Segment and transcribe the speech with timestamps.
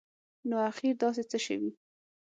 [0.47, 1.71] نو اخیر داسي څه شوي